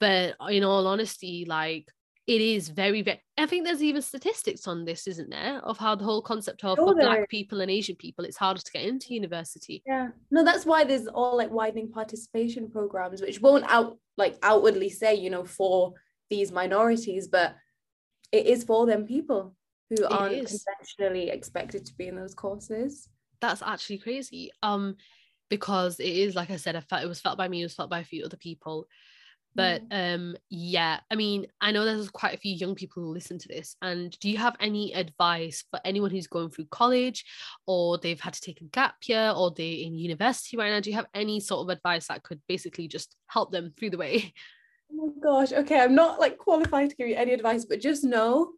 [0.00, 1.88] but in all honesty like
[2.28, 5.94] it is very very i think there's even statistics on this isn't there of how
[5.96, 7.26] the whole concept of for black is.
[7.28, 10.08] people and asian people it's harder to get into university Yeah.
[10.30, 15.14] No, that's why there's all like widening participation programs, which won't out like outwardly say,
[15.14, 15.94] you know, for
[16.30, 17.56] these minorities, but
[18.30, 19.54] it is for them people
[19.90, 20.50] who aren't is.
[20.64, 23.08] conventionally expected to be in those courses.
[23.40, 24.50] That's actually crazy.
[24.62, 24.96] Um
[25.50, 27.74] because it is like i said i felt it was felt by me it was
[27.74, 28.86] felt by a few other people.
[29.54, 33.38] But um yeah i mean i know there's quite a few young people who listen
[33.38, 37.24] to this and do you have any advice for anyone who's going through college
[37.66, 40.78] or they've had to take a gap year or they're in university right now?
[40.78, 43.98] Do you have any sort of advice that could basically just help them through the
[43.98, 44.32] way?
[44.92, 45.52] Oh my gosh.
[45.52, 48.52] Okay, I'm not like qualified to give you any advice, but just know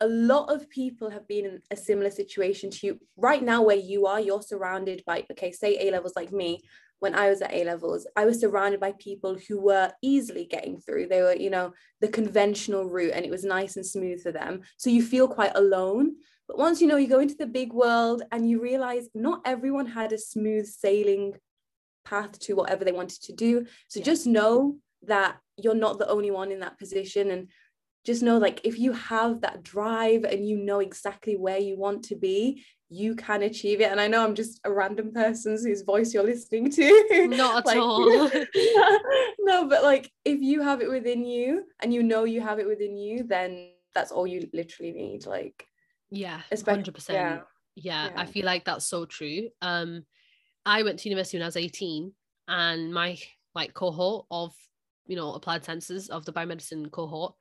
[0.00, 3.00] a lot of people have been in a similar situation to you.
[3.16, 6.60] Right now, where you are, you're surrounded by, okay, say A levels like me.
[7.00, 10.80] When I was at A levels, I was surrounded by people who were easily getting
[10.80, 11.06] through.
[11.06, 14.62] They were, you know, the conventional route and it was nice and smooth for them.
[14.76, 16.16] So you feel quite alone.
[16.48, 19.86] But once you know you go into the big world and you realize not everyone
[19.86, 21.34] had a smooth sailing
[22.04, 23.66] path to whatever they wanted to do.
[23.88, 24.06] So Yeah.
[24.06, 27.48] just know that you're not the only one in that position and
[28.08, 32.02] just know like if you have that drive and you know exactly where you want
[32.02, 35.82] to be you can achieve it and i know i'm just a random person whose
[35.82, 38.30] voice you're listening to Not at Like- all.
[39.50, 42.66] no but like if you have it within you and you know you have it
[42.66, 43.50] within you then
[43.94, 45.66] that's all you literally need like
[46.10, 47.40] yeah Especially- 100% yeah.
[47.76, 49.50] yeah, I feel like that's so true.
[49.62, 50.04] Um,
[50.64, 52.12] I went to university when I was 18,
[52.48, 53.18] and my
[53.54, 54.52] like cohort of
[55.06, 57.34] you know applied sciences of the biomedicine cohort.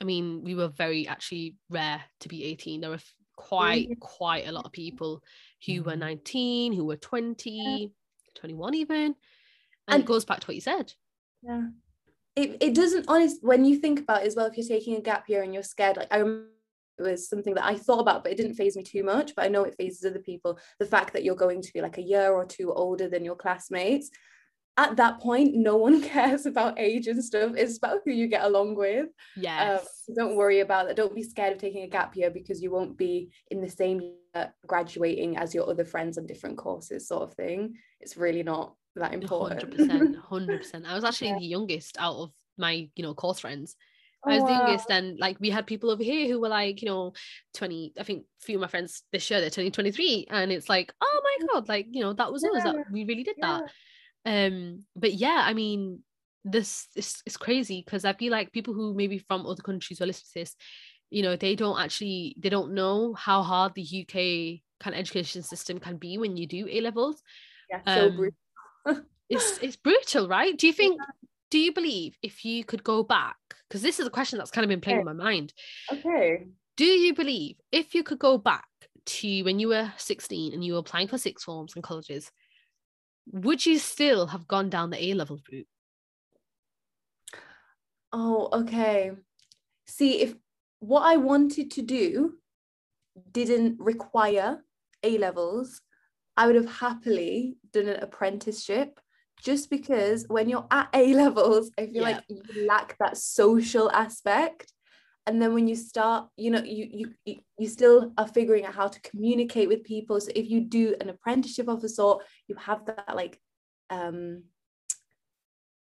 [0.00, 2.80] I mean, we were very actually rare to be 18.
[2.80, 2.98] There were
[3.36, 4.00] quite mm.
[4.00, 5.22] quite a lot of people
[5.66, 6.00] who were mm.
[6.00, 7.92] 19, who were 20,
[8.34, 8.96] 21 even.
[8.96, 9.14] And,
[9.88, 10.92] And- it goes back to what you said.
[11.42, 11.68] Yeah.
[12.34, 15.00] It, it doesn't honest when you think about it as well if you're taking a
[15.00, 16.48] gap year and you're scared like I remember
[16.98, 19.46] it was something that I thought about but it didn't phase me too much but
[19.46, 22.02] I know it phases other people the fact that you're going to be like a
[22.02, 24.10] year or two older than your classmates
[24.78, 28.44] at that point no one cares about age and stuff it's about who you get
[28.44, 29.80] along with Yes.
[29.80, 32.62] um, so don't worry about that don't be scared of taking a gap year because
[32.62, 37.08] you won't be in the same year graduating as your other friends on different courses
[37.08, 40.86] sort of thing it's really not that important Hundred percent, hundred percent.
[40.86, 41.38] I was actually Yeah.
[41.38, 43.76] the youngest out of my, you know, course friends.
[44.24, 44.64] Oh, I was the wow.
[44.66, 47.12] youngest, and like we had people over here who were like, you know,
[47.52, 47.92] twenty.
[48.00, 50.70] I think a few of my friends this year they're turning twenty three, and it's
[50.70, 52.64] like, oh my god, like you know, that was us.
[52.64, 53.58] That we really did Yeah.
[53.60, 53.70] that.
[54.26, 56.00] Um, but yeah, I mean,
[56.44, 60.04] this is it's crazy because I feel like people who maybe from other countries who
[60.04, 60.56] are listening to this,
[61.10, 64.12] you know they don't actually they don't know how hard the uk
[64.82, 67.22] kind of education system can be when you do a levels.
[67.70, 69.04] Yeah, so Um, brutal.
[69.28, 70.56] it's it's brutal right?
[70.56, 71.00] Do you think
[71.50, 73.36] do you believe if you could go back
[73.68, 75.52] because this is a question that's kind of been playing in my mind.
[75.92, 76.46] Okay.
[76.76, 78.66] do you believe if you could go back
[79.06, 82.30] to when you were 16 and you were applying for sixth forms and colleges
[83.30, 85.66] would you still have gone down the a level route
[88.12, 89.12] Oh, okay.
[89.86, 90.34] See, if
[90.78, 92.38] what I wanted to do
[93.32, 94.64] didn't require
[95.02, 95.82] A levels,
[96.36, 99.00] I would have happily done an apprenticeship
[99.42, 104.72] just because when you're at A levels, I feel like you lack that social aspect.
[105.26, 108.74] And then when you start, you know, you, you you you still are figuring out
[108.74, 110.20] how to communicate with people.
[110.20, 113.40] So if you do an apprenticeship of a sort, you have that like
[113.90, 114.44] um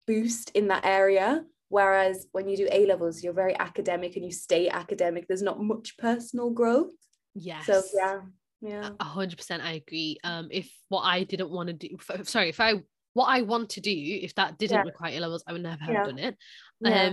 [0.07, 1.45] boost in that area.
[1.69, 5.27] Whereas when you do A levels, you're very academic and you stay academic.
[5.29, 6.93] There's not much personal growth.
[7.35, 8.21] yes So yeah,
[8.63, 8.91] yeah.
[8.99, 10.17] A hundred percent, I agree.
[10.25, 13.83] Um, if what I didn't want to do, sorry, if I what I want to
[13.83, 14.85] do, if that didn't Yeah.
[14.85, 16.05] require A levels, I would never have Yeah.
[16.05, 16.37] done it.
[16.81, 17.11] Yeah.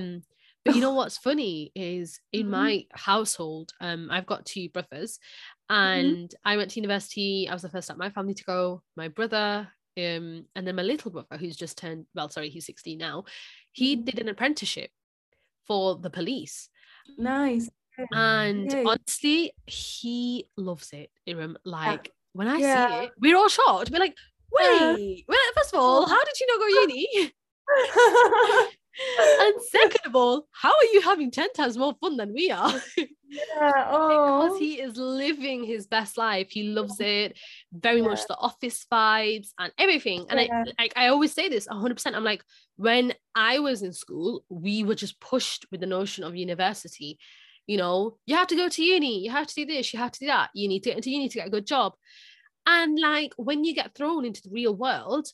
[0.66, 2.50] But you know what's funny is in Mhm.
[2.50, 5.20] my household, um, I've got two brothers,
[5.72, 6.08] Mm-hmm.
[6.16, 7.48] and I went to university.
[7.50, 8.84] I was the first at my family to go.
[8.96, 12.98] My brother, um, and then my little brother, who's just turned well, sorry, he's sixteen
[13.00, 13.24] now.
[13.72, 14.06] He Mhm.
[14.06, 14.92] did an apprenticeship
[15.68, 16.70] for the police.
[17.18, 17.70] Nice.
[18.12, 18.84] And Yay.
[18.84, 21.12] honestly, he loves it.
[21.26, 21.58] Iram.
[21.64, 22.88] Like when I Yeah.
[22.88, 23.90] see it, we're all shocked.
[23.92, 24.18] We're like,
[24.60, 24.94] Yeah.
[24.94, 27.34] wait, well, first of all, how did you not go uni?
[29.42, 32.72] and second of all, how are you having 10 times more fun than we are?
[32.98, 33.04] yeah.
[33.28, 34.58] because Oh.
[34.60, 36.48] he is living his best life.
[36.50, 37.38] He loves it
[37.74, 40.26] very much the office vibes and everything.
[40.30, 40.64] And Yeah.
[40.68, 42.14] I like I always say this 100%.
[42.16, 42.44] I'm like,
[42.78, 47.18] when I was in school, we were just pushed with the notion of university.
[47.68, 50.12] You know, you have to go to uni, you have to do this, you have
[50.12, 51.94] to do that, you need to get into uni to get a good job.
[52.68, 55.28] And like when you get thrown into the real world,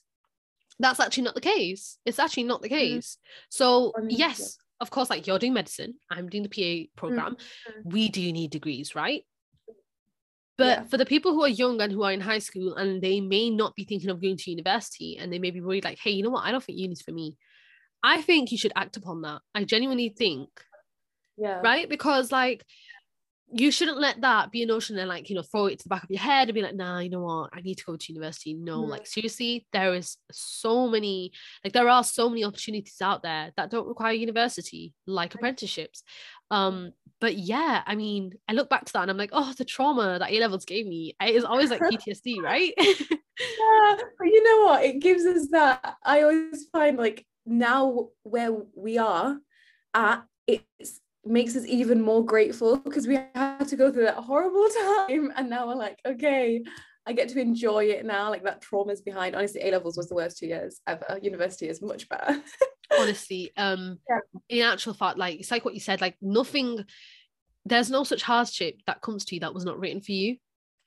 [0.82, 1.98] that's actually not the case.
[2.06, 2.78] It's actually not the Mhm.
[2.78, 3.17] case.
[3.50, 7.38] So, yes, of course, like you're doing medicine, I'm doing the PA program.
[7.84, 9.26] We do need degrees, right?
[10.58, 10.84] But Yeah.
[10.84, 13.50] for the people who are young and who are in high school and they may
[13.50, 16.24] not be thinking of going to university and they may be worried, like, hey, you
[16.24, 16.46] know what?
[16.46, 17.36] I don't think uni's for me.
[18.04, 19.41] I think you should act upon that.
[19.56, 20.50] I genuinely think,
[21.38, 21.62] Yeah.
[21.62, 21.88] right?
[21.88, 22.65] Because like
[23.53, 25.89] you shouldn't let that be a notion and like, you know, throw it to the
[25.89, 27.49] back of your head and be like, nah, you know what?
[27.53, 28.53] I need to go to university.
[28.53, 28.89] No, Mhm.
[28.89, 31.31] like seriously, there is so many,
[31.63, 36.03] like there are so many opportunities out there that don't require university, like apprenticeships.
[36.49, 39.65] Um, but yeah, I mean, I look back to that and I'm like, oh, the
[39.65, 42.73] trauma that A levels gave me it is always like PTSD, right?
[42.77, 44.83] Yeah, but you know what?
[44.85, 45.95] It gives us that.
[46.03, 49.39] I always find like now where we are
[49.93, 50.63] at, it
[51.25, 54.67] makes us even more grateful because we had to go through that horrible
[55.07, 56.63] time, and now we're like, okay,
[57.05, 58.29] I get to enjoy it now.
[58.29, 59.36] Like that trauma's behind.
[59.36, 61.19] Honestly, A levels was the worst two years ever.
[61.21, 62.41] University is much better.
[62.99, 64.19] honestly um Yeah.
[64.49, 66.84] in actual fact like it's like what you said like nothing
[67.65, 70.36] there's no such hardship that comes to you that was not written for you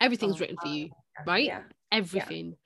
[0.02, 0.90] everything's Oh, written for you
[1.26, 1.62] right Yeah.
[1.90, 2.56] everything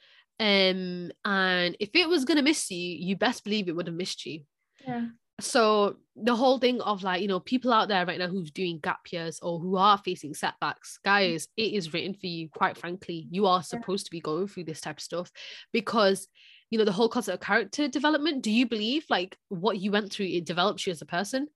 [0.41, 4.27] um and if it was gonna miss you you best believe it would have missed
[4.27, 4.41] you
[4.85, 5.07] Yeah.
[5.41, 8.81] So the whole thing of like you know people out there right now who's doing
[8.81, 11.05] gap years or who are facing setbacks mm.
[11.05, 14.65] guys it is written for you quite frankly you are supposed to be going through
[14.65, 15.31] this type of stuff
[15.73, 16.29] because
[16.71, 20.13] you know the whole concept of character development do you believe like what you went
[20.13, 21.47] through it develops you as a person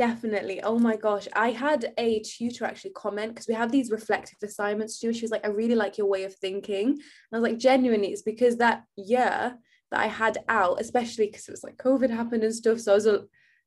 [0.00, 0.62] Definitely.
[0.62, 1.28] Oh my gosh.
[1.34, 5.12] I had a tutor actually comment because we have these reflective assignments too.
[5.12, 6.88] She was like, I really like your way of thinking.
[6.88, 9.58] And I was like, genuinely, it's because that year
[9.90, 12.80] that I had out, especially because it was like COVID happened and stuff.
[12.80, 13.18] So I was a,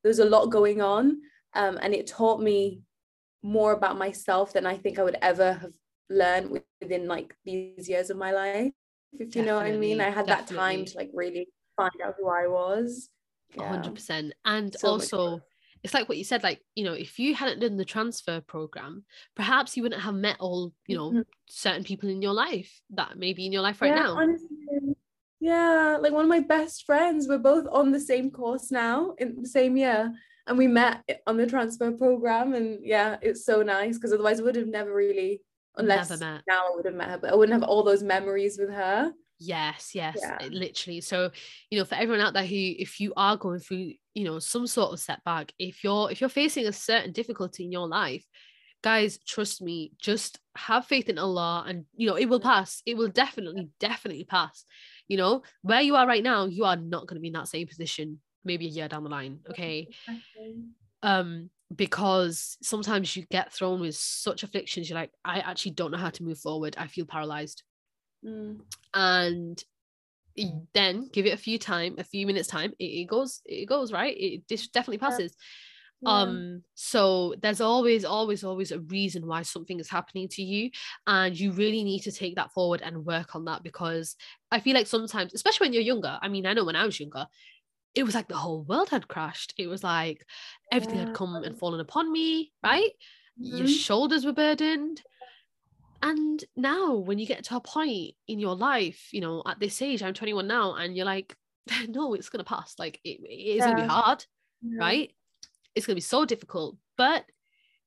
[0.04, 1.20] there was a lot going on.
[1.54, 2.82] Um, and it taught me
[3.44, 5.74] more about myself than I think I would ever have
[6.10, 8.72] learned within like these years of my life.
[9.20, 10.02] If you know what I mean.
[10.02, 13.10] I had that time to like really find out who I was.
[13.56, 13.68] Yeah.
[13.68, 14.34] hundred percent.
[14.46, 15.42] And So also,
[15.84, 19.04] it's like what you said, like, you know, if you hadn't done the transfer program,
[19.36, 21.26] perhaps you wouldn't have met all, you know, Mhm.
[21.48, 24.16] certain people in your life that may be in your life right yeah, now.
[24.16, 24.53] Honestly,
[25.44, 29.42] yeah, like one of my best friends, we're both on the same course now in
[29.42, 30.14] the same year.
[30.48, 32.54] And we met on the transfer program.
[32.54, 35.42] And yeah, it's so nice because otherwise I would have never really,
[35.78, 36.42] unless Never met.
[36.48, 39.12] now I would have met her, but I wouldn't have all those memories with her.
[39.40, 40.38] Yes, yes, Yeah.
[40.50, 41.02] literally.
[41.02, 41.32] So,
[41.70, 44.68] you know, for everyone out there who, if you are going through, you know, some
[44.68, 48.26] sort of setback, if you're if you're facing a certain difficulty in your life,
[48.84, 52.82] guys, trust me, just have faith in Allah, and you know, it will pass.
[52.86, 54.66] It will definitely, definitely pass.
[55.08, 57.48] You know, where you are right now, you are not going to be in that
[57.48, 59.40] same position maybe a year down the line.
[59.50, 59.88] Okay.
[61.02, 65.98] um because sometimes you get thrown with such afflictions you're like i actually don't know
[65.98, 67.64] how to move forward i feel paralyzed
[68.26, 68.62] Mm.
[68.94, 69.64] and
[70.74, 73.92] then give it a few time a few minutes time it, it goes it goes
[73.92, 75.38] right it dis- definitely passes Yeah.
[76.06, 80.70] Um so there's always always always a reason why something is happening to you
[81.08, 84.16] and you really need to take that forward and work on that because
[84.52, 87.00] i feel like sometimes especially when you're younger i mean i know when i was
[87.00, 87.26] younger
[87.96, 89.54] it was like the whole world had crashed.
[89.58, 90.26] It was like
[90.72, 91.06] everything Yeah.
[91.06, 92.90] had come and fallen upon me right?
[93.38, 93.68] Your Mhm.
[93.68, 95.04] shoulders were burdened.
[96.02, 99.82] And now when you get to a point in your life you know at this
[99.82, 101.36] age i'm 21 now and you're like
[101.88, 102.76] no it's gonna pass.
[102.78, 104.26] Like it, it is gonna be hard
[104.62, 104.82] Yeah.
[104.82, 105.12] right
[105.76, 107.26] it's going to be so difficult but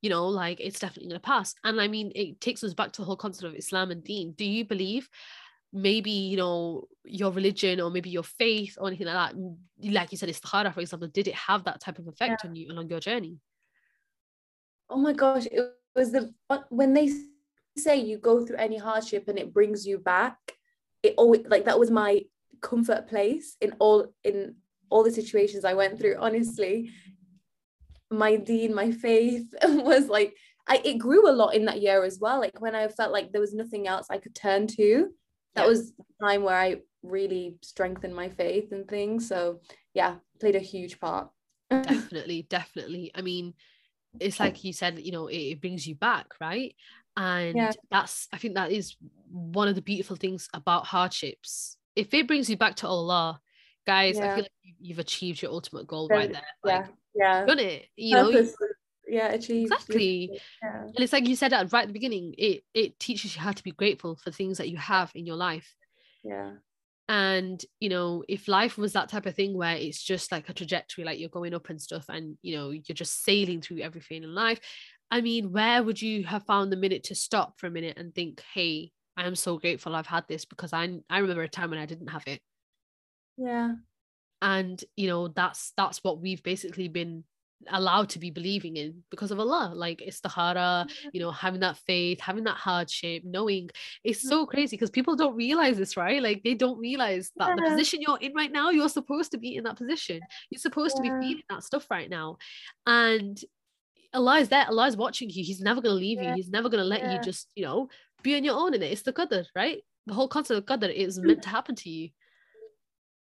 [0.03, 1.55] you know like it's definitely going to pass.
[1.64, 4.32] And i mean it takes us back to the whole concept of islam and deen.
[4.32, 5.09] Do you believe
[5.72, 9.34] maybe you know your religion or maybe your faith or anything like that
[9.93, 12.70] like you said istikhara for example did it have that type of effect on you
[12.70, 13.39] along your journey?
[14.89, 16.32] Oh my gosh, it was the
[16.68, 17.11] when they
[17.76, 20.37] say you go through any hardship and it brings you back,
[21.03, 22.22] it always like that was my
[22.61, 24.55] comfort place in all in
[24.89, 26.16] all the situations I went through.
[26.18, 26.91] Honestly,
[28.11, 30.34] my deen, my faith was like
[30.68, 32.40] I it grew a lot in that year as well.
[32.40, 35.09] Like when I felt like there was nothing else I could turn to,
[35.54, 35.68] that Yeah.
[35.68, 39.28] was the time where I really strengthened my faith and things.
[39.28, 39.61] So
[39.94, 41.30] yeah, played a huge part.
[41.70, 43.52] definitely definitely i mean
[44.20, 46.76] it's like you said you know it, it brings you back right
[47.16, 47.72] and Yeah.
[47.90, 48.94] that's i think that is
[49.28, 53.40] one of the beautiful things about hardships if it brings you back to allah
[53.84, 56.86] guys i feel like you- you've achieved your ultimate goal right there yeah, like
[57.18, 57.44] yeah.
[57.46, 58.54] done it you know Purpose
[59.08, 59.72] yeah, achieved.
[59.72, 60.82] exactly Yeah.
[60.82, 63.52] and it's like you said at right at the beginning it it teaches you how
[63.52, 65.74] to be grateful for things that you have in your life
[66.24, 66.54] Yeah.
[67.08, 70.52] and you know if life was that type of thing where it's just like a
[70.52, 74.24] trajectory like you're going up and stuff and you know you're just sailing through everything
[74.24, 74.58] in life
[75.12, 78.12] i mean where would you have found the minute to stop for a minute and
[78.12, 81.70] think hey i am so grateful i've had this because i i remember a time
[81.70, 82.40] when i didn't have it
[83.38, 83.74] Yeah.
[84.43, 87.24] And you know that's that's what we've basically been
[87.68, 89.72] allowed to be believing in because of Allah.
[89.74, 93.70] Like istikhara you know having that faith having that hardship knowing.
[94.05, 96.22] It's so crazy because people don't realize this right?
[96.22, 99.57] Like they don't realize that the position you're in right now you're supposed to be
[99.57, 100.20] in that position.
[100.51, 102.37] You're supposed to be feeling that stuff right now.
[102.87, 103.41] And
[104.14, 104.66] Allah is there.
[104.68, 105.45] Allah is watching you.
[105.45, 106.32] He's never going to leave you.
[106.34, 107.89] He's never going to let you just you know
[108.22, 108.93] be on your own in it.
[108.93, 109.78] It's the qadr right?
[110.07, 111.24] The whole concept of qadr is mm.
[111.24, 112.11] meant to happen to you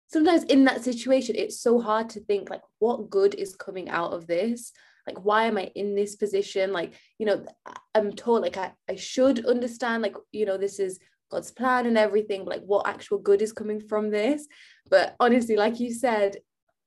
[0.08, 4.12] Sometimes in that situation, it's so hard to think like, what good is coming out
[4.12, 4.72] of this?
[5.06, 6.72] Like, why am I in this position?
[6.72, 7.44] Like, you know,
[7.94, 10.98] I'm told like I, I should understand, like, you know, this is
[11.30, 14.46] God's plan and everything, like what actual good is coming from this?
[14.88, 16.36] But honestly, like you said,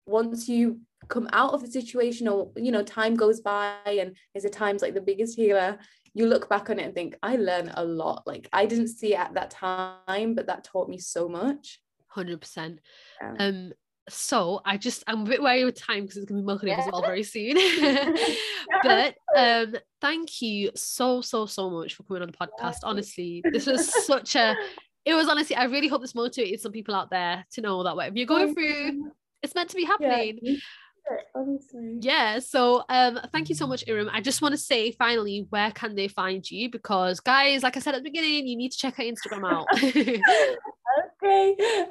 [0.06, 4.46] once you come out of the situation or you know, time goes by and is
[4.46, 5.78] at times like the biggest healer,
[6.14, 8.24] you look back on it and think, I learned a lot.
[8.26, 11.80] Like I didn't see it at that time, but that taught me so much.
[12.18, 12.80] Hundred percent.
[13.22, 13.36] Yeah.
[13.38, 13.74] Um.
[14.10, 16.90] So I just I'm a bit wary with time because it's gonna be Maghrib as
[16.92, 17.58] well very soon.
[18.84, 22.78] but um, thank you so so so much for coming on the podcast.
[22.82, 24.56] Honestly, this was such a.
[25.06, 25.56] It was honestly.
[25.56, 28.56] I really hope this motivated some people out there to know that whatever you're going
[28.56, 29.12] through,
[29.44, 30.40] it's meant to be happening.
[30.42, 32.00] Yeah, honestly.
[32.02, 34.10] Yeah, so um thank you so much Iram.
[34.12, 37.80] I just want to say finally where can they find you because guys like I
[37.80, 39.68] said at the beginning you need to check her Instagram out.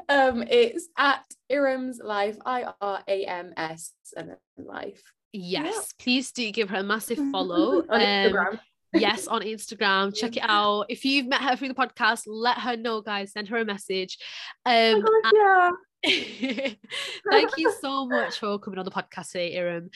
[0.08, 5.02] Um, it's at Iram's Life, I R A M S, and then life.
[5.32, 7.80] yes, please do give her a massive follow.
[7.88, 8.60] on Um, Instagram.
[8.94, 10.14] yes, on Instagram.
[10.16, 10.86] Check it out.
[10.88, 13.32] If you've met her through the podcast, let her know, guys.
[13.32, 14.18] Send her a message.
[14.64, 15.70] Oh Um gosh, yeah.
[17.30, 19.90] thank you so much for coming on the podcast today, Iram.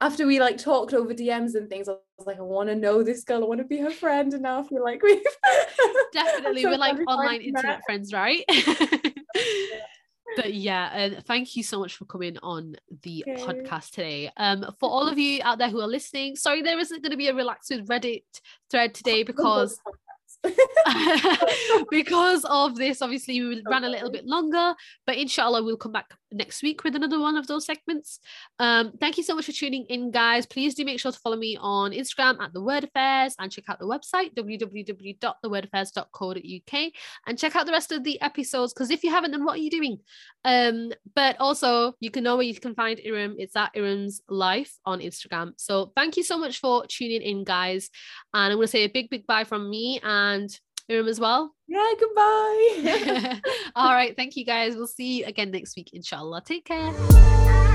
[0.00, 3.02] After we like talked over DMs and things, I was like, I want to know
[3.02, 3.42] this girl.
[3.42, 5.22] I want to be her friend, and now I feel like we've
[6.12, 8.44] definitely we're like online internet friends right
[10.36, 13.42] but yeah and thank you so much for coming on the Okay.
[13.42, 17.02] podcast today um for all of you out there who are listening sorry there isn't
[17.02, 18.22] going to be a relaxed with reddit
[18.70, 19.78] thread today because
[21.90, 24.74] because of this obviously we ran a little bit longer
[25.06, 28.20] but inshallah we'll come back next week with another one of those segments.
[28.58, 30.44] Um thank you so much for tuning in guys.
[30.46, 33.64] Please do make sure to follow me on instagram at the word affairs and check
[33.68, 36.92] out the website www.thewordaffairs.co.uk
[37.26, 39.62] and check out the rest of the episodes because if you haven't then what are
[39.62, 39.98] you doing?
[40.44, 44.78] Um but also you can know where you can find iram it's at iram's life
[44.84, 45.52] on instagram.
[45.56, 47.90] So thank you so much for tuning in guys.
[48.34, 50.27] And i'm going to say a big big bye from me and
[50.88, 51.54] Iram as well.
[51.66, 53.40] yeah, goodbye.
[53.76, 54.16] All right.
[54.16, 54.74] Thank you guys.
[54.74, 56.42] We'll see you again next week, inshallah.
[56.44, 57.66] Take care.